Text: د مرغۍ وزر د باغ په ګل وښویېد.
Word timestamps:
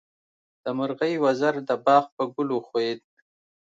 د 0.63 0.65
مرغۍ 0.77 1.13
وزر 1.23 1.55
د 1.69 1.71
باغ 1.85 2.03
په 2.15 2.23
ګل 2.33 2.49
وښویېد. 2.53 3.01